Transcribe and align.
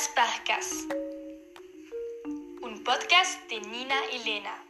Las 0.00 0.86
un 2.62 2.82
podcast 2.84 3.46
de 3.50 3.60
Nina 3.60 3.96
y 4.14 4.24
Lena. 4.24 4.64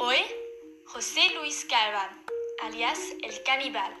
Hoy, 0.00 0.18
José 0.86 1.20
Luis 1.36 1.64
Calvan, 1.66 2.20
alias 2.64 2.98
El 3.22 3.40
Caníbal. 3.44 3.96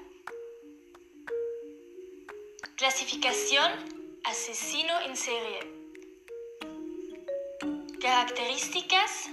Clasificación 2.74 4.18
asesino 4.24 5.00
en 5.02 5.16
serie. 5.16 5.60
Características 8.00 9.30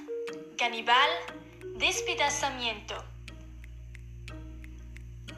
caníbal, 0.55 1.09
despedazamiento. 1.79 3.03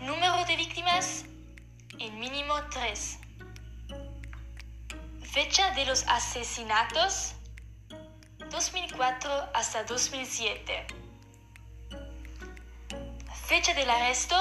Número 0.02 0.44
de 0.46 0.58
víctimas 0.58 1.24
en 2.00 2.20
mínimo 2.20 2.54
3. 2.70 3.27
Fecha 5.38 5.70
de 5.76 5.86
los 5.86 6.02
asesinatos 6.08 7.36
2004 8.50 9.30
hasta 9.54 9.84
2007. 9.84 10.88
Fecha 13.46 13.76
del 13.76 13.88
arresto 13.88 14.36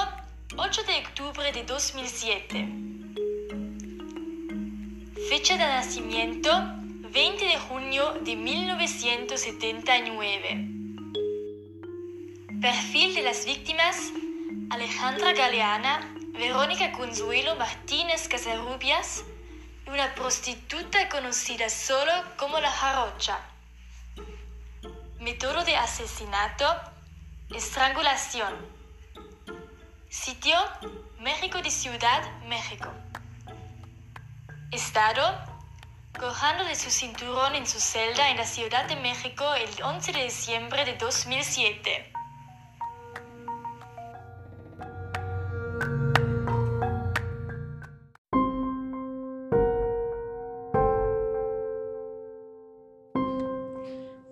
8 0.57 0.81
de 0.85 0.97
octubre 1.05 1.51
de 1.51 1.63
2007. 1.65 2.67
Fecha 5.29 5.55
de 5.55 5.67
nacimiento 5.67 6.49
20 7.11 7.45
de 7.45 7.59
junio 7.59 8.13
de 8.21 8.35
1979. 8.35 10.67
Perfil 12.59 13.13
de 13.13 13.21
las 13.21 13.45
víctimas 13.45 14.11
Alejandra 14.71 15.33
Galeana, 15.33 16.11
Verónica 16.31 16.91
Consuelo 16.91 17.55
Martínez 17.55 18.27
Casarrubias 18.27 19.23
una 19.87 20.13
prostituta 20.15 21.07
conocida 21.09 21.69
solo 21.69 22.11
como 22.37 22.59
la 22.59 22.69
jarocha. 22.69 23.39
Método 25.19 25.63
de 25.63 25.77
asesinato, 25.77 26.65
estrangulación. 27.55 28.53
Sitio, 30.09 30.57
México 31.19 31.61
de 31.61 31.71
Ciudad, 31.71 32.21
México. 32.47 32.89
Estado, 34.71 35.23
cojando 36.19 36.65
de 36.65 36.75
su 36.75 36.89
cinturón 36.89 37.55
en 37.55 37.65
su 37.65 37.79
celda 37.79 38.29
en 38.29 38.37
la 38.37 38.45
Ciudad 38.45 38.85
de 38.85 38.97
México 38.97 39.53
el 39.55 39.69
11 39.81 40.11
de 40.11 40.23
diciembre 40.23 40.85
de 40.85 40.95
2007. 40.97 42.16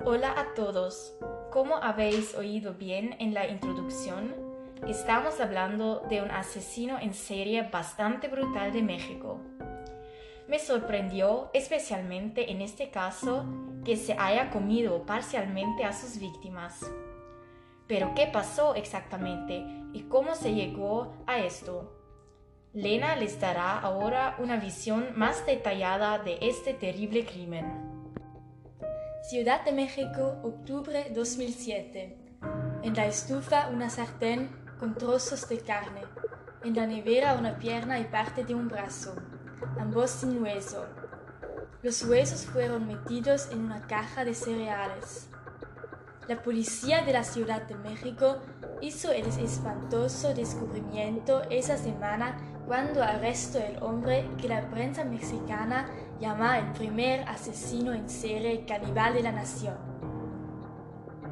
Hola 0.08 0.40
a 0.40 0.54
todos. 0.54 1.16
Como 1.52 1.78
habéis 1.78 2.36
oído 2.36 2.76
bien 2.76 3.16
en 3.18 3.34
la 3.34 3.48
introducción, 3.48 4.36
estamos 4.88 5.40
hablando 5.40 6.02
de 6.08 6.22
un 6.22 6.30
asesino 6.30 7.00
en 7.00 7.16
serie 7.16 7.64
bastante 7.64 8.28
brutal 8.28 8.72
de 8.72 8.84
México. 8.84 9.40
Me 10.48 10.60
sorprendió 10.60 11.50
especialmente 11.56 12.52
en 12.52 12.62
este 12.62 12.92
caso 12.92 13.46
que 13.84 13.98
se 13.98 14.14
haya 14.14 14.52
comido 14.52 15.08
parcialmente 15.08 15.86
a 15.86 15.92
sus 15.92 16.20
víctimas. 16.20 16.86
Pero 17.88 18.14
¿qué 18.14 18.28
pasó 18.28 18.76
exactamente 18.76 19.66
y 19.92 20.04
cómo 20.04 20.36
se 20.36 20.54
llegó 20.54 21.16
a 21.26 21.40
esto? 21.40 22.00
Lena 22.74 23.16
les 23.16 23.40
dará 23.40 23.80
ahora 23.80 24.36
una 24.38 24.58
visión 24.58 25.14
más 25.16 25.48
detallada 25.48 26.20
de 26.20 26.38
este 26.42 26.76
terrible 26.76 27.26
crimen. 27.26 27.85
Ciudad 29.28 29.66
de 29.66 29.72
México, 29.72 30.38
octubre 30.44 31.12
2007. 31.12 32.16
En 32.84 32.94
la 32.94 33.08
estufa 33.08 33.70
una 33.70 33.90
sartén 33.90 34.52
con 34.80 34.94
trozos 34.94 35.50
de 35.50 35.58
carne. 35.62 36.02
En 36.64 36.76
la 36.76 36.86
nevera 36.86 37.34
una 37.34 37.58
pierna 37.58 38.00
y 38.00 38.04
parte 38.04 38.44
de 38.44 38.54
un 38.54 38.68
brazo, 38.68 39.16
ambos 39.80 40.12
sin 40.12 40.44
hueso. 40.44 40.86
Los 41.82 42.04
huesos 42.04 42.46
fueron 42.46 42.86
metidos 42.86 43.50
en 43.52 43.62
una 43.62 43.88
caja 43.88 44.26
de 44.26 44.36
cereales. 44.36 45.28
La 46.28 46.44
policía 46.44 47.02
de 47.02 47.14
la 47.14 47.24
Ciudad 47.24 47.64
de 47.64 47.74
México 47.78 48.38
hizo 48.82 49.12
el 49.12 49.26
espantoso 49.26 50.36
descubrimiento 50.36 51.42
esa 51.50 51.78
semana 51.78 52.38
cuando 52.68 53.02
arrestó 53.02 53.58
el 53.58 53.82
hombre 53.82 54.30
que 54.40 54.48
la 54.48 54.70
prensa 54.70 55.04
mexicana 55.04 55.90
llama 56.20 56.60
el 56.60 56.72
primer 56.74 57.28
asesino 57.28 57.94
en 57.94 58.10
serie 58.10 58.66
caníbal 58.66 59.14
de 59.14 59.24
la 59.24 59.32
nación. 59.32 59.76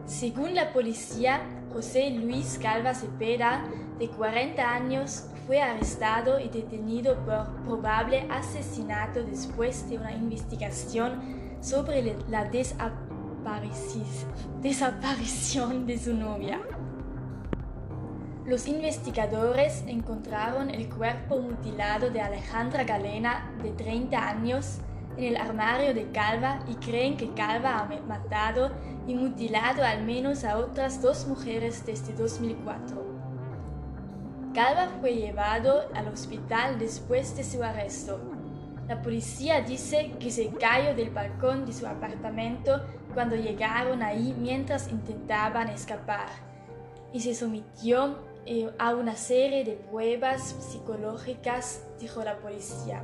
Según 0.06 0.54
la 0.56 0.74
policía, 0.74 1.42
José 1.72 2.10
Luis 2.12 2.60
Calva 2.62 2.94
Cepeda, 2.94 3.64
de 3.98 4.10
40 4.10 4.62
años, 4.62 5.30
fue 5.48 5.62
arrestado 5.62 6.40
y 6.40 6.50
detenido 6.50 7.16
por 7.26 7.48
probable 7.64 8.28
asesinato 8.30 9.24
después 9.24 9.90
de 9.90 9.98
una 9.98 10.12
investigación 10.14 11.58
sobre 11.62 12.16
la 12.30 12.46
desaparición 14.62 15.86
de 15.86 15.98
su 15.98 16.14
novia. 16.14 16.62
Los 18.46 18.68
investigadores 18.68 19.86
encontraron 19.88 20.70
el 20.70 20.90
cuerpo 20.90 21.40
mutilado 21.40 22.10
de 22.10 22.20
Alejandra 22.20 22.84
Galena, 22.84 23.50
de 23.64 23.72
30 23.72 24.18
años, 24.18 24.80
en 25.16 25.24
el 25.24 25.38
armario 25.38 25.94
de 25.94 26.12
Calva 26.12 26.60
y 26.68 26.76
creen 26.76 27.16
que 27.16 27.34
Calva 27.34 27.80
ha 27.80 27.86
matado 28.06 28.72
y 29.08 29.16
mutilado 29.16 29.86
al 29.86 30.04
menos 30.04 30.44
a 30.44 30.58
otras 30.58 31.02
dos 31.02 31.26
mujeres 31.26 31.86
desde 31.86 32.12
2004. 32.14 33.02
Calva 34.54 34.90
fue 35.00 35.16
llevado 35.16 35.84
al 35.94 36.10
hospital 36.10 36.78
después 36.80 37.38
de 37.38 37.46
su 37.46 37.64
arresto. 37.64 38.20
La 38.90 39.02
policía 39.02 39.62
dice 39.62 40.12
que 40.20 40.32
se 40.32 40.50
cayó 40.50 40.94
del 40.96 41.12
balcón 41.12 41.66
de 41.66 41.72
su 41.72 41.88
apartamento 41.88 42.82
cuando 43.14 43.38
llegaron 43.38 44.04
ahí 44.04 44.36
mientras 44.38 44.92
intentaban 44.92 45.70
escapar 45.70 46.28
y 47.14 47.22
se 47.22 47.34
sometió 47.34 48.33
a 48.78 48.96
una 48.96 49.16
serie 49.16 49.64
de 49.64 49.74
pruebas 49.74 50.42
psicológicas, 50.42 51.86
dijo 52.00 52.24
la 52.24 52.38
policía. 52.38 53.04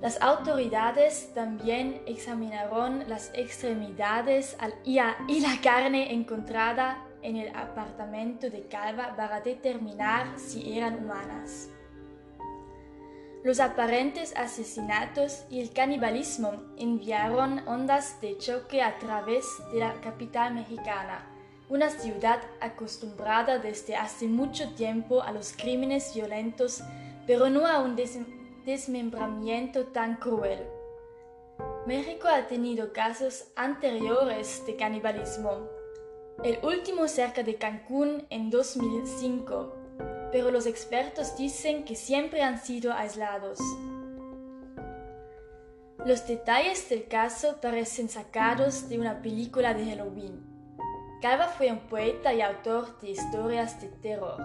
Las 0.00 0.20
autoridades 0.20 1.32
también 1.32 2.02
examinaron 2.06 3.08
las 3.08 3.30
extremidades 3.34 4.56
y, 4.84 4.96
la 4.96 5.60
carne 5.62 6.12
encontrada 6.12 7.06
en 7.22 7.36
el 7.36 7.54
apartamento 7.54 8.50
de 8.50 8.66
Calva 8.66 9.14
para 9.16 9.40
determinar 9.40 10.26
si 10.38 10.76
eran 10.76 11.04
humanas. 11.04 11.68
Los 13.44 13.60
aparentes 13.60 14.36
asesinatos 14.36 15.44
y 15.50 15.60
el 15.60 15.72
canibalismo 15.72 16.52
enviaron 16.76 17.66
ondas 17.68 18.20
de 18.20 18.36
choque 18.38 18.82
a 18.82 18.98
través 18.98 19.46
de 19.72 19.80
la 19.80 19.94
capital 20.00 20.54
mexicana 20.54 21.31
una 21.72 21.88
ciudad 21.88 22.42
acostumbrada 22.60 23.58
desde 23.58 23.96
hace 23.96 24.26
mucho 24.26 24.74
tiempo 24.74 25.22
a 25.22 25.32
los 25.32 25.54
crímenes 25.54 26.14
violentos, 26.14 26.82
pero 27.26 27.48
no 27.48 27.66
a 27.66 27.78
un 27.78 27.96
desmembramiento 28.66 29.86
tan 29.86 30.16
cruel. 30.16 30.66
México 31.86 32.28
ha 32.28 32.46
tenido 32.46 32.92
casos 32.92 33.46
anteriores 33.56 34.62
de 34.66 34.76
canibalismo, 34.76 35.66
el 36.44 36.58
último 36.62 37.08
cerca 37.08 37.42
de 37.42 37.54
Cancún 37.54 38.26
en 38.28 38.50
2005, 38.50 39.74
pero 40.30 40.50
los 40.50 40.66
expertos 40.66 41.38
dicen 41.38 41.86
que 41.86 41.94
siempre 41.94 42.42
han 42.42 42.62
sido 42.62 42.92
aislados. 42.92 43.58
Los 46.04 46.26
detalles 46.26 46.86
del 46.90 47.08
caso 47.08 47.62
parecen 47.62 48.10
sacados 48.10 48.90
de 48.90 48.98
una 48.98 49.22
película 49.22 49.72
de 49.72 49.86
Halloween. 49.86 50.51
Calva 51.22 51.46
fue 51.46 51.70
un 51.70 51.78
poeta 51.78 52.34
y 52.34 52.40
autor 52.40 52.98
de 52.98 53.10
historias 53.10 53.80
de 53.80 53.86
terror. 53.86 54.40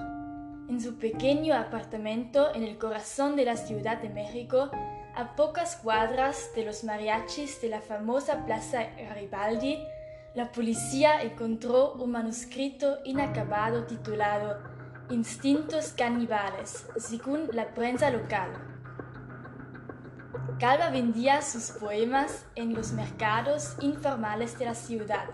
En 0.70 0.80
su 0.80 1.00
pequeño 1.00 1.56
apartamento 1.56 2.54
en 2.54 2.62
el 2.62 2.78
corazón 2.78 3.36
de 3.36 3.46
la 3.46 3.58
Ciudad 3.58 4.00
de 4.00 4.10
México, 4.10 4.70
a 5.16 5.36
pocas 5.36 5.78
cuadras 5.78 6.52
de 6.54 6.66
los 6.66 6.84
mariachis 6.84 7.60
de 7.62 7.70
la 7.70 7.82
famosa 7.82 8.46
Plaza 8.46 8.84
Garibaldi, 8.96 9.80
la 10.36 10.52
policía 10.52 11.24
encontró 11.24 11.94
un 11.94 12.12
manuscrito 12.12 13.00
inacabado 13.06 13.86
titulado 13.86 14.60
Instintos 15.10 15.94
caníbales, 15.94 16.86
según 16.98 17.50
la 17.54 17.74
prensa 17.74 18.12
local. 18.12 18.52
Calva 20.60 20.92
vendía 20.92 21.42
sus 21.42 21.72
poemas 21.72 22.46
en 22.54 22.76
los 22.76 22.92
mercados 22.92 23.76
informales 23.82 24.60
de 24.60 24.66
la 24.66 24.76
ciudad. 24.76 25.26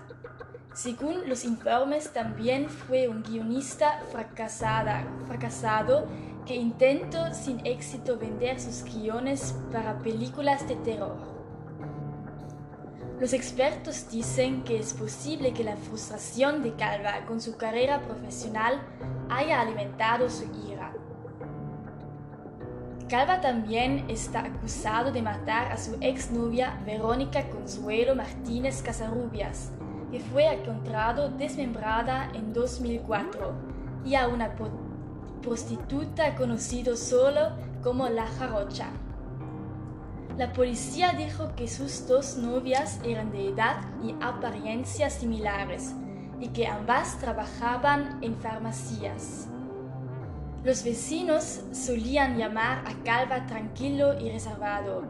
Según 0.74 1.30
los 1.30 1.46
informes, 1.46 2.12
también 2.14 2.68
fue 2.68 3.08
un 3.08 3.22
guionista 3.22 4.02
fracasado 4.12 6.08
que 6.48 6.56
intentó 6.56 7.32
sin 7.34 7.66
éxito 7.66 8.18
vender 8.18 8.60
sus 8.60 8.84
guiones 8.84 9.56
para 9.72 10.00
películas 10.00 10.68
de 10.68 10.76
terror. 10.78 11.16
Los 13.20 13.34
expertos 13.34 14.10
dicen 14.10 14.64
que 14.64 14.80
es 14.80 14.96
posible 14.96 15.54
que 15.54 15.64
la 15.64 15.78
frustración 15.78 16.64
de 16.64 16.74
Calva 16.74 17.24
con 17.28 17.40
su 17.40 17.56
carrera 17.56 18.02
profesional 18.02 18.82
haya 19.30 19.62
alimentado 19.62 20.28
su 20.28 20.44
ira. 20.68 20.92
Calva 23.08 23.42
también 23.42 24.06
está 24.10 24.40
acusado 24.40 25.12
de 25.12 25.22
matar 25.22 25.72
a 25.72 25.78
su 25.78 25.96
exnovia 26.02 26.82
Verónica 26.84 27.48
Consuelo 27.50 28.16
Martínez 28.16 28.82
Casarubias, 28.82 29.72
fue 30.20 30.54
encontrado 30.54 31.30
desmembrada 31.30 32.30
en 32.34 32.54
2004, 32.54 33.54
y 34.06 34.16
a 34.16 34.28
una 34.28 34.54
prostituta 35.42 36.36
conocida 36.36 36.96
solo 36.96 37.52
como 37.82 38.08
La 38.10 38.28
Jarocha. 38.28 38.88
La 40.38 40.52
policía 40.52 41.14
dijo 41.14 41.54
que 41.56 41.68
sus 41.68 42.08
dos 42.08 42.38
novias 42.38 43.00
eran 43.04 43.32
de 43.32 43.50
edad 43.50 43.82
y 44.04 44.16
apariencias 44.20 45.14
similares 45.14 45.94
y 46.40 46.48
que 46.48 46.66
ambas 46.66 47.20
trabajaban 47.20 48.18
en 48.22 48.36
farmacias. 48.36 49.48
Los 50.64 50.84
vecinos 50.84 51.62
solían 51.72 52.38
llamar 52.38 52.84
a 52.88 53.04
Calva 53.04 53.46
tranquilo 53.46 54.20
y 54.20 54.32
reservado, 54.32 55.04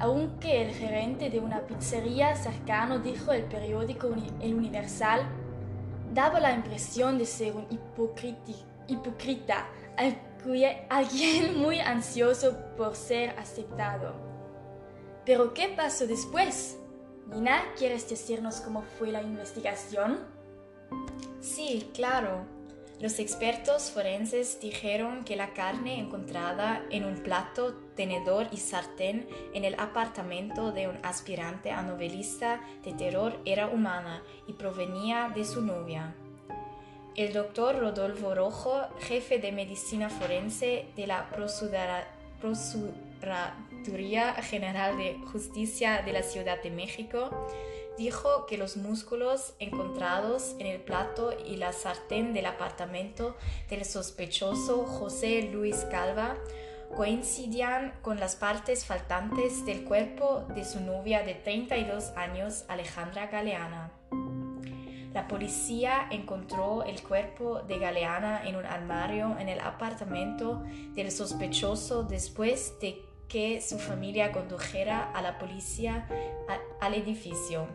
aunque 0.00 0.62
el 0.62 0.74
gerente 0.74 1.30
de 1.30 1.40
una 1.40 1.60
pizzería 1.60 2.34
cercano 2.36 2.98
dijo 2.98 3.32
el 3.32 3.44
periódico 3.44 4.08
El 4.40 4.54
Universal, 4.54 5.22
daba 6.12 6.40
la 6.40 6.52
impresión 6.52 7.18
de 7.18 7.26
ser 7.26 7.54
un 7.56 7.66
hipócrita, 8.88 9.68
alguien 10.88 11.58
muy 11.58 11.80
ansioso 11.80 12.56
por 12.76 12.94
ser 12.96 13.30
aceptado. 13.38 14.14
Pero 15.24 15.54
¿qué 15.54 15.68
pasó 15.68 16.06
después? 16.06 16.78
Nina, 17.28 17.62
¿quieres 17.76 18.08
decirnos 18.08 18.60
cómo 18.60 18.82
fue 18.82 19.10
la 19.10 19.22
investigación? 19.22 20.18
Sí, 21.40 21.90
claro. 21.94 22.53
Los 23.00 23.18
expertos 23.18 23.90
forenses 23.90 24.60
dijeron 24.60 25.24
que 25.24 25.34
la 25.34 25.52
carne 25.52 25.98
encontrada 25.98 26.84
en 26.90 27.04
un 27.04 27.16
plato, 27.16 27.74
tenedor 27.96 28.46
y 28.52 28.58
sartén 28.58 29.28
en 29.52 29.64
el 29.64 29.74
apartamento 29.80 30.70
de 30.70 30.86
un 30.86 30.98
aspirante 31.02 31.72
a 31.72 31.82
novelista 31.82 32.60
de 32.84 32.92
terror 32.92 33.40
era 33.44 33.66
humana 33.66 34.22
y 34.46 34.52
provenía 34.52 35.30
de 35.34 35.44
su 35.44 35.60
novia. 35.60 36.14
El 37.16 37.32
doctor 37.32 37.78
Rodolfo 37.78 38.34
Rojo, 38.34 38.80
jefe 39.00 39.38
de 39.38 39.52
medicina 39.52 40.08
forense 40.08 40.86
de 40.96 41.06
la 41.06 41.28
Procuraduría 42.40 44.34
General 44.34 44.96
de 44.96 45.18
Justicia 45.32 46.02
de 46.04 46.12
la 46.12 46.22
Ciudad 46.22 46.62
de 46.62 46.70
México, 46.70 47.30
dijo 47.96 48.46
que 48.46 48.58
los 48.58 48.76
músculos 48.76 49.54
encontrados 49.58 50.54
en 50.58 50.66
el 50.66 50.80
plato 50.80 51.32
y 51.46 51.56
la 51.56 51.72
sartén 51.72 52.32
del 52.32 52.46
apartamento 52.46 53.36
del 53.68 53.84
sospechoso 53.84 54.84
José 54.84 55.50
Luis 55.52 55.76
Calva 55.90 56.36
coincidían 56.96 57.94
con 58.02 58.20
las 58.20 58.36
partes 58.36 58.84
faltantes 58.84 59.64
del 59.64 59.84
cuerpo 59.84 60.44
de 60.54 60.64
su 60.64 60.80
novia 60.80 61.22
de 61.22 61.34
32 61.34 62.10
años, 62.16 62.64
Alejandra 62.68 63.26
Galeana. 63.26 63.92
La 65.12 65.28
policía 65.28 66.08
encontró 66.10 66.82
el 66.82 67.00
cuerpo 67.02 67.62
de 67.62 67.78
Galeana 67.78 68.48
en 68.48 68.56
un 68.56 68.66
armario 68.66 69.36
en 69.38 69.48
el 69.48 69.60
apartamento 69.60 70.64
del 70.94 71.12
sospechoso 71.12 72.02
después 72.02 72.74
de 72.80 73.00
que 73.28 73.60
su 73.60 73.78
familia 73.78 74.32
condujera 74.32 75.10
a 75.12 75.22
la 75.22 75.38
policía 75.38 76.06
al 76.80 76.94
edificio. 76.94 77.66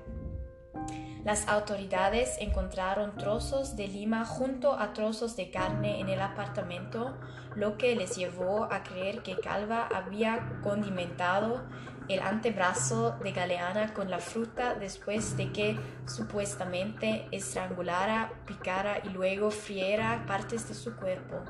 Las 1.23 1.47
autoridades 1.49 2.37
encontraron 2.39 3.17
trozos 3.17 3.75
de 3.75 3.87
lima 3.87 4.25
junto 4.25 4.73
a 4.73 4.93
trozos 4.93 5.35
de 5.35 5.51
carne 5.51 5.99
en 5.99 6.07
el 6.07 6.21
apartamento, 6.21 7.17
lo 7.55 7.77
que 7.77 7.95
les 7.95 8.15
llevó 8.15 8.71
a 8.71 8.83
creer 8.83 9.21
que 9.21 9.35
Calva 9.35 9.87
había 9.93 10.59
condimentado 10.63 11.61
el 12.07 12.21
antebrazo 12.21 13.17
de 13.21 13.33
Galeana 13.33 13.93
con 13.93 14.09
la 14.09 14.19
fruta 14.19 14.73
después 14.75 15.37
de 15.37 15.51
que 15.51 15.77
supuestamente 16.07 17.27
estrangulara, 17.31 18.31
picara 18.47 18.99
y 19.03 19.09
luego 19.09 19.51
friera 19.51 20.23
partes 20.25 20.67
de 20.67 20.73
su 20.73 20.95
cuerpo. 20.95 21.43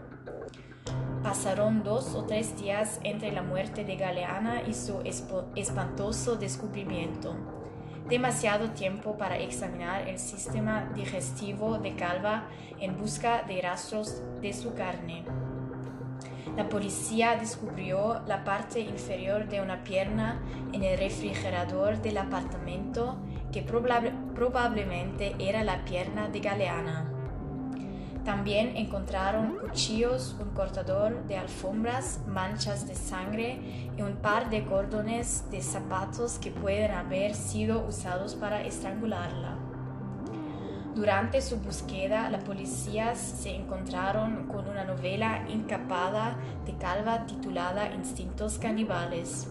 Pasaron 1.24 1.84
dos 1.84 2.16
o 2.16 2.24
tres 2.24 2.58
días 2.58 3.02
entre 3.04 3.34
la 3.34 3.42
muerte 3.42 3.84
de 3.84 3.98
Galeana 3.98 4.62
y 4.62 4.74
su 4.74 5.02
espantoso 5.56 6.38
descubrimiento. 6.38 7.36
Demasiado 8.08 8.70
tiempo 8.72 9.18
para 9.18 9.38
examinar 9.38 10.08
el 10.08 10.18
sistema 10.18 10.90
digestivo 10.96 11.78
de 11.78 11.96
Calva 11.96 12.48
en 12.80 12.98
busca 12.98 13.44
de 13.44 13.62
rastros 13.62 14.24
de 14.42 14.54
su 14.54 14.74
carne. 14.74 15.26
La 16.56 16.70
policía 16.70 17.36
descubrió 17.36 18.22
la 18.26 18.46
parte 18.46 18.80
inferior 18.80 19.50
de 19.50 19.62
una 19.62 19.84
pierna 19.84 20.42
en 20.72 20.84
el 20.84 20.98
refrigerador 20.98 22.02
del 22.02 22.18
apartamento 22.18 23.18
que 23.52 23.62
probablemente 23.62 25.36
era 25.38 25.64
la 25.64 25.84
pierna 25.84 26.30
de 26.30 26.40
Galeana. 26.40 27.19
También 28.30 28.78
encontraron 28.78 29.58
cuchillos, 29.58 30.36
un 30.40 30.52
cortador 30.52 31.26
de 31.26 31.36
alfombras, 31.36 32.20
manchas 32.28 32.88
de 32.88 32.94
sangre 32.94 33.60
y 33.98 34.04
un 34.04 34.18
par 34.18 34.52
de 34.52 34.66
cordones 34.66 35.50
de 35.50 35.64
zapatos 35.64 36.38
que 36.38 36.52
pueden 36.52 36.92
haber 36.92 37.34
sido 37.34 37.84
usados 37.88 38.36
para 38.36 38.62
estrangularla. 38.62 39.58
Durante 40.94 41.42
su 41.42 41.58
búsqueda, 41.58 42.30
la 42.30 42.38
policía 42.38 43.16
se 43.16 43.56
encontraron 43.56 44.46
con 44.46 44.68
una 44.68 44.84
novela 44.84 45.48
encapada 45.50 46.38
de 46.68 46.76
Calva 46.78 47.26
titulada 47.26 47.92
Instintos 47.96 48.60
Canibales. 48.60 49.48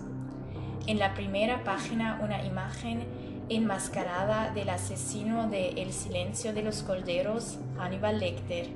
En 0.87 1.01
la 1.01 1.15
primera 1.15 1.65
página 1.65 2.21
una 2.23 2.45
imagen 2.45 3.05
enmascarada 3.49 4.51
del 4.51 4.69
asesino 4.69 5.49
de 5.49 5.71
El 5.71 5.93
silencio 5.93 6.53
de 6.53 6.63
los 6.63 6.83
corderos, 6.83 7.59
Hannibal 7.79 8.21
Lecter, 8.21 8.69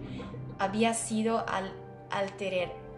había 0.59 0.95
sido 0.95 1.45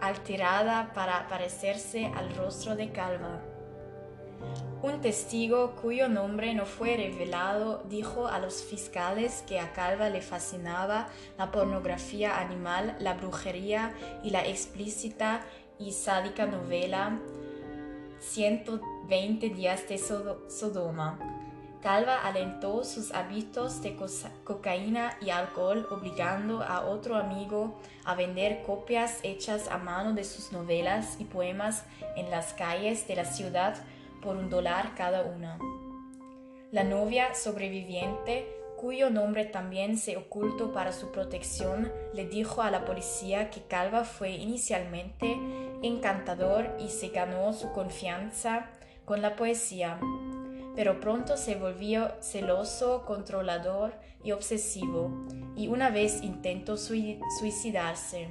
alterada 0.00 0.92
para 0.94 1.28
parecerse 1.28 2.06
al 2.06 2.34
rostro 2.36 2.76
de 2.76 2.90
Calva. 2.90 3.40
Un 4.82 5.00
testigo 5.00 5.74
cuyo 5.80 6.08
nombre 6.08 6.52
no 6.52 6.66
fue 6.66 6.96
revelado 6.96 7.82
dijo 7.88 8.26
a 8.26 8.38
los 8.38 8.62
fiscales 8.62 9.42
que 9.46 9.58
a 9.58 9.72
Calva 9.72 10.10
le 10.10 10.20
fascinaba 10.20 11.08
la 11.38 11.50
pornografía 11.50 12.38
animal, 12.38 12.94
la 13.00 13.14
brujería 13.14 13.94
y 14.22 14.30
la 14.30 14.46
explícita 14.46 15.40
y 15.78 15.92
sádica 15.92 16.44
novela 16.44 17.18
120 18.20 19.48
días 19.50 19.88
de 19.88 19.98
Sodoma. 19.98 21.33
Calva 21.84 22.16
alentó 22.26 22.82
sus 22.82 23.12
hábitos 23.12 23.82
de 23.82 23.94
cocaína 24.42 25.18
y 25.20 25.28
alcohol, 25.28 25.86
obligando 25.90 26.62
a 26.62 26.80
otro 26.86 27.14
amigo 27.14 27.78
a 28.06 28.14
vender 28.14 28.62
copias 28.62 29.18
hechas 29.22 29.68
a 29.68 29.76
mano 29.76 30.14
de 30.14 30.24
sus 30.24 30.50
novelas 30.50 31.16
y 31.18 31.24
poemas 31.24 31.84
en 32.16 32.30
las 32.30 32.54
calles 32.54 33.06
de 33.06 33.16
la 33.16 33.26
ciudad 33.26 33.76
por 34.22 34.38
un 34.38 34.48
dólar 34.48 34.94
cada 34.96 35.24
una. 35.24 35.58
La 36.72 36.84
novia 36.84 37.34
sobreviviente, 37.34 38.48
cuyo 38.78 39.10
nombre 39.10 39.44
también 39.44 39.98
se 39.98 40.16
ocultó 40.16 40.72
para 40.72 40.90
su 40.90 41.12
protección, 41.12 41.92
le 42.14 42.24
dijo 42.24 42.62
a 42.62 42.70
la 42.70 42.86
policía 42.86 43.50
que 43.50 43.60
Calva 43.60 44.04
fue 44.04 44.30
inicialmente 44.30 45.36
encantador 45.82 46.78
y 46.80 46.88
se 46.88 47.10
ganó 47.10 47.52
su 47.52 47.72
confianza 47.72 48.70
con 49.04 49.20
la 49.20 49.36
poesía 49.36 50.00
pero 50.74 51.00
pronto 51.00 51.36
se 51.36 51.54
volvió 51.54 52.10
celoso, 52.20 53.04
controlador 53.06 53.94
y 54.22 54.32
obsesivo, 54.32 55.10
y 55.56 55.68
una 55.68 55.90
vez 55.90 56.22
intentó 56.22 56.76
suicidarse. 56.76 58.28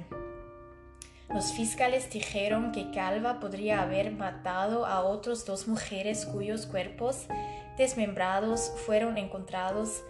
Los 1.32 1.52
fiscales 1.52 2.10
dijeron 2.10 2.70
que 2.70 2.90
Calva 2.90 3.40
podría 3.40 3.82
haber 3.82 4.12
matado 4.12 4.86
a 4.86 5.02
otras 5.02 5.44
dos 5.44 5.66
mujeres 5.66 6.26
cuyos 6.26 6.66
cuerpos 6.66 7.26
desmembrados 7.76 8.72
fueron 8.86 9.18
encontrados 9.18 10.04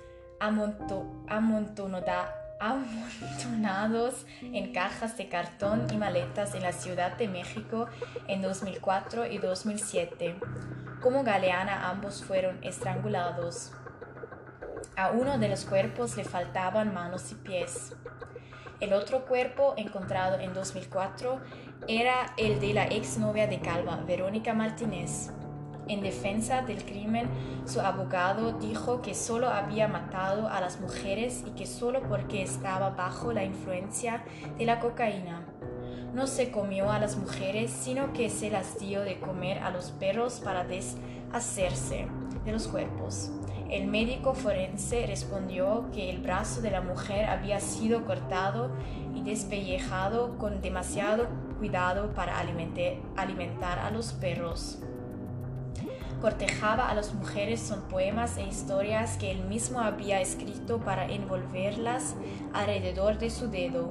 en 4.41 4.73
cajas 4.73 5.19
de 5.19 5.29
cartón 5.29 5.87
y 5.93 5.99
maletas 5.99 6.55
en 6.55 6.63
la 6.63 6.73
Ciudad 6.73 7.17
de 7.19 7.29
México 7.29 7.89
en 8.27 8.41
2004 8.41 9.27
y 9.27 9.37
2007. 9.37 10.37
Como 11.03 11.25
Galeana 11.25 11.91
ambos 11.91 12.25
fueron 12.25 12.59
estrangulados. 12.63 13.73
A 14.97 15.11
uno 15.11 15.37
de 15.39 15.49
los 15.49 15.67
cuerpos 15.67 16.17
le 16.17 16.25
faltaban 16.25 16.95
manos 16.95 17.33
y 17.33 17.35
pies. 17.35 17.95
El 18.81 18.95
otro 18.95 19.27
cuerpo, 19.27 19.75
encontrado 19.77 20.39
en 20.39 20.55
2004, 20.55 21.41
era 21.87 22.33
el 22.39 22.61
de 22.61 22.73
la 22.73 22.87
exnovia 22.87 23.47
de 23.47 23.61
Calva, 23.61 23.97
Verónica 24.07 24.55
Martínez. 24.55 25.31
En 25.87 26.01
defensa 26.01 26.63
del 26.63 26.83
crimen, 26.85 27.29
su 27.67 27.81
abogado 27.81 28.53
dijo 28.53 29.03
que 29.03 29.15
solo 29.15 29.49
había 29.49 29.87
matado 29.87 30.49
a 30.49 30.61
las 30.61 30.81
mujeres 30.81 31.45
y 31.47 31.51
que 31.51 31.67
solo 31.67 32.03
porque 32.09 32.43
estaba 32.43 32.91
bajo 32.91 33.33
la 33.35 33.45
influencia 33.45 34.25
de 34.57 34.65
la 34.65 34.81
cocaína. 34.81 35.43
No 36.15 36.27
se 36.27 36.51
comió 36.51 36.91
a 36.91 36.99
las 36.99 37.19
mujeres, 37.19 37.71
sino 37.71 38.15
que 38.15 38.31
se 38.31 38.51
las 38.51 38.79
dio 38.79 39.03
de 39.03 39.19
comer 39.19 39.59
a 39.59 39.71
los 39.71 39.91
perros 39.91 40.41
para 40.41 40.65
deshacerse 40.65 42.07
de 42.47 42.53
los 42.53 42.67
cuerpos. 42.69 43.31
El 43.69 43.87
médico 43.87 44.35
forense 44.35 45.07
respondió 45.07 45.91
que 45.93 46.09
el 46.09 46.19
brazo 46.19 46.63
de 46.63 46.71
la 46.71 46.81
mujer 46.81 47.27
había 47.27 47.61
sido 47.61 48.07
cortado 48.07 48.71
y 49.15 49.23
despellejado 49.23 50.39
con 50.39 50.63
demasiado 50.63 51.27
cuidado 51.59 52.15
para 52.15 52.39
alimentar 52.39 53.79
a 53.79 53.91
los 53.91 54.13
perros 54.13 54.79
cortejaba 56.25 56.89
a 56.89 56.95
las 56.95 57.13
mujeres 57.13 57.61
son 57.61 57.83
poemas 57.83 58.39
e 58.39 58.45
historias 58.45 59.19
que 59.19 59.31
él 59.31 59.45
mismo 59.45 59.81
había 59.81 60.23
escrito 60.23 60.79
para 60.79 61.05
envolverlas 61.05 62.15
alrededor 62.55 63.19
de 63.19 63.29
su 63.29 63.51
dedo. 63.51 63.91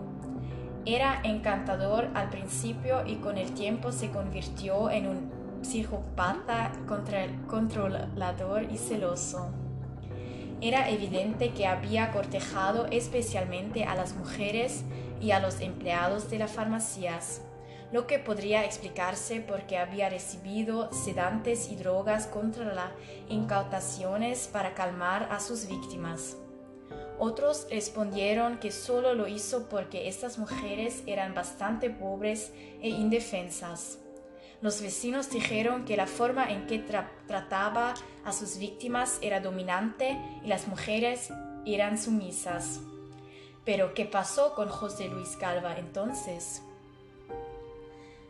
Era 0.83 1.21
encantador 1.23 2.09
al 2.15 2.31
principio 2.31 3.05
y 3.05 3.17
con 3.17 3.37
el 3.37 3.51
tiempo 3.51 3.91
se 3.91 4.09
convirtió 4.09 4.89
en 4.89 5.09
un 5.09 5.31
psicópata 5.61 6.71
controlador 7.47 8.63
y 8.63 8.77
celoso. 8.79 9.51
Era 10.59 10.89
evidente 10.89 11.51
que 11.51 11.67
había 11.67 12.11
cortejado 12.11 12.87
especialmente 12.89 13.83
a 13.83 13.93
las 13.93 14.15
mujeres 14.15 14.85
y 15.21 15.29
a 15.29 15.39
los 15.39 15.61
empleados 15.61 16.31
de 16.31 16.39
las 16.39 16.51
farmacias 16.51 17.43
lo 17.91 18.07
que 18.07 18.19
podría 18.19 18.65
explicarse 18.65 19.41
porque 19.41 19.77
había 19.77 20.09
recibido 20.09 20.91
sedantes 20.93 21.69
y 21.69 21.75
drogas 21.75 22.27
contra 22.27 22.73
las 22.73 22.91
incautaciones 23.29 24.47
para 24.47 24.73
calmar 24.73 25.27
a 25.31 25.39
sus 25.39 25.67
víctimas. 25.67 26.37
Otros 27.19 27.67
respondieron 27.69 28.57
que 28.57 28.71
solo 28.71 29.13
lo 29.13 29.27
hizo 29.27 29.69
porque 29.69 30.07
estas 30.07 30.37
mujeres 30.37 31.03
eran 31.05 31.33
bastante 31.33 31.89
pobres 31.89 32.51
e 32.81 32.89
indefensas. 32.89 33.99
Los 34.61 34.81
vecinos 34.81 35.29
dijeron 35.29 35.85
que 35.85 35.97
la 35.97 36.07
forma 36.07 36.49
en 36.49 36.67
que 36.67 36.79
trataba 36.79 37.93
a 38.23 38.31
sus 38.31 38.57
víctimas 38.57 39.19
era 39.21 39.41
dominante 39.41 40.17
y 40.43 40.47
las 40.47 40.67
mujeres 40.67 41.29
eran 41.65 41.97
sumisas. 41.97 42.79
Pero, 43.65 43.93
¿qué 43.93 44.05
pasó 44.05 44.55
con 44.55 44.69
José 44.69 45.07
Luis 45.07 45.37
Calva 45.37 45.77
entonces? 45.77 46.61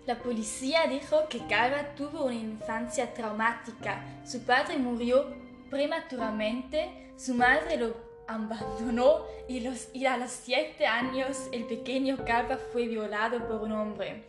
La 0.06 0.20
policía 0.20 0.86
dijo 0.88 1.30
que 1.30 1.48
Calva 1.48 1.96
tuvo 1.96 2.26
una 2.26 2.36
infancia 2.36 3.14
traumática. 3.14 4.04
Su 4.26 4.44
padre 4.44 4.78
murió 4.78 5.34
prematuramente, 5.70 7.14
su 7.16 7.34
madre 7.34 7.78
lo 7.78 7.96
abandonó 8.28 9.22
y, 9.48 10.06
a 10.06 10.18
los 10.18 10.30
siete 10.30 10.86
años 10.86 11.48
el 11.54 11.66
pequeño 11.66 12.18
Calva 12.26 12.58
fue 12.58 12.88
violado 12.88 13.48
por 13.48 13.62
un 13.62 13.72
hombre. 13.72 14.26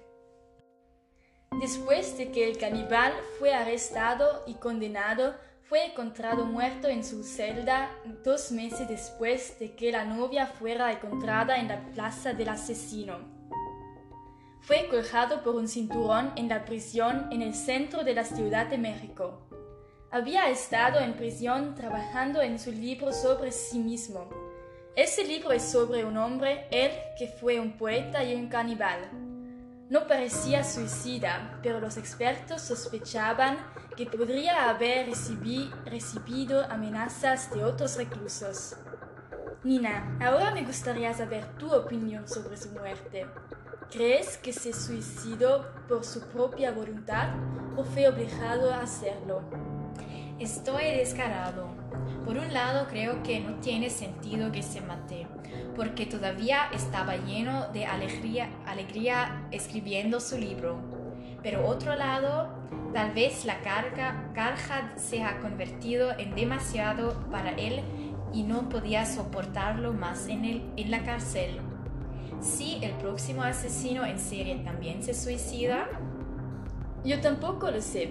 Después 1.61 2.17
de 2.19 2.31
que 2.31 2.49
el 2.49 2.57
caníbal 2.57 3.13
fue 3.41 3.53
arrestado 3.53 4.45
y 4.47 4.55
condenado, 4.55 5.35
fue 5.69 5.87
encontrado 5.87 6.45
muerto 6.45 6.87
en 6.87 7.05
su 7.05 7.25
celda 7.25 7.91
dos 8.23 8.53
meses 8.53 8.89
después 8.89 9.59
de 9.59 9.75
que 9.75 9.91
la 9.91 10.05
novia 10.05 10.47
fuera 10.47 10.93
encontrada 10.93 11.59
en 11.59 11.69
la 11.69 11.81
plaza 11.87 12.33
del 12.33 12.51
asesino. 12.51 13.34
Fue 14.67 14.89
colgado 14.89 15.43
por 15.43 15.57
un 15.57 15.69
cinturón 15.69 16.33
en 16.37 16.49
la 16.49 16.65
prisión 16.65 17.29
en 17.31 17.43
el 17.43 17.55
centro 17.55 18.03
de 18.03 18.15
la 18.15 18.25
Ciudad 18.25 18.67
de 18.67 18.79
México. 18.79 19.47
Había 20.11 20.49
estado 20.49 21.01
en 21.01 21.13
prisión 21.13 21.75
trabajando 21.75 22.41
en 22.41 22.59
su 22.59 22.73
libro 22.73 23.13
sobre 23.13 23.53
sí 23.53 23.79
mismo. 23.79 24.31
Ese 24.97 25.23
libro 25.25 25.53
es 25.53 25.63
sobre 25.63 26.07
un 26.07 26.17
hombre, 26.17 26.67
él 26.71 26.93
que 27.19 27.27
fue 27.27 27.61
un 27.61 27.77
poeta 27.77 28.25
y 28.25 28.35
un 28.35 28.49
caníbal. 28.49 29.01
No 29.91 30.07
parecía 30.07 30.65
suicida, 30.65 31.61
pero 31.63 31.79
los 31.79 31.99
expertos 31.99 32.63
sospechaban 32.63 33.59
que 33.99 34.07
podría 34.07 34.71
haber 34.71 35.11
recibido 35.85 36.65
amenazas 36.71 37.55
de 37.55 37.65
otros 37.65 37.99
reclusos. 37.99 38.77
Nina, 39.63 40.17
ahora 40.23 40.53
me 40.53 40.65
gustaría 40.65 41.13
saber 41.13 41.45
tu 41.59 41.71
opinión 41.71 42.27
sobre 42.27 42.57
su 42.57 42.71
muerte. 42.71 43.27
¿Crees 43.91 44.39
que 44.39 44.53
se 44.53 44.73
suicidó 44.73 45.67
por 45.89 46.05
su 46.05 46.21
propia 46.29 46.73
voluntad 46.73 47.29
o 47.77 47.85
fue 47.85 48.09
obligado 48.09 48.73
a 48.73 48.81
hacerlo? 48.81 49.43
Estoy 50.41 50.85
descarado. 50.97 51.69
Por 52.25 52.39
un 52.39 52.53
lado 52.53 52.89
creo 52.89 53.23
que 53.23 53.39
no 53.41 53.55
tiene 53.61 53.91
sentido 53.91 54.51
que 54.51 54.63
se 54.63 54.81
mate, 54.81 55.29
porque 55.77 56.07
todavía 56.07 56.69
estaba 56.73 57.17
lleno 57.17 57.69
de 57.69 57.87
alegría, 57.87 58.49
alegría 58.67 59.47
escribiendo 59.53 60.19
su 60.19 60.39
libro. 60.39 60.79
Pero 61.43 61.67
otro 61.67 61.95
lado, 61.95 62.49
tal 62.93 63.13
vez 63.13 63.45
la 63.45 63.61
carga, 63.61 64.31
carga 64.35 64.95
se 64.97 65.23
ha 65.23 65.39
convertido 65.41 66.19
en 66.19 66.35
demasiado 66.35 67.31
para 67.31 67.51
él 67.51 67.83
y 68.33 68.43
no 68.43 68.69
podía 68.69 69.07
soportarlo 69.07 69.93
más 69.93 70.27
en, 70.27 70.45
el, 70.45 70.73
en 70.77 70.91
la 70.91 71.05
cárcel. 71.05 71.61
Si 72.45 72.79
el 72.83 72.93
próximo 72.99 73.43
asesino 73.43 74.05
en 74.05 74.19
serie 74.19 74.57
también 74.57 75.03
se 75.03 75.15
suicida. 75.15 75.89
Yo 77.03 77.19
tampoco 77.23 77.71
lo 77.71 77.81
sé, 77.81 78.11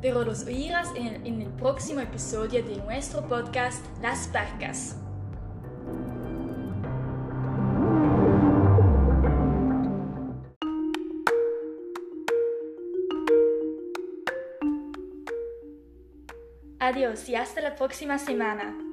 pero 0.00 0.24
los 0.24 0.44
oirás 0.44 0.88
en, 0.96 1.42
el 1.42 1.48
próximo 1.50 2.00
episodio 2.00 2.64
de 2.64 2.76
nuestro 2.78 3.28
podcast 3.28 3.84
Las 4.00 4.28
Parcas. 4.28 4.96
Adiós 16.78 17.28
y 17.28 17.34
hasta 17.34 17.60
la 17.60 17.74
próxima 17.76 18.16
semana. 18.16 18.85